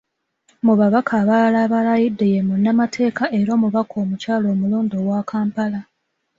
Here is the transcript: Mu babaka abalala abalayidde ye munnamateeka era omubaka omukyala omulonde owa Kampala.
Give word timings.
Mu 0.65 0.73
babaka 0.79 1.11
abalala 1.21 1.59
abalayidde 1.65 2.25
ye 2.33 2.39
munnamateeka 2.47 3.23
era 3.39 3.49
omubaka 3.57 3.93
omukyala 4.03 4.45
omulonde 4.53 4.95
owa 5.03 5.21
Kampala. 5.29 5.79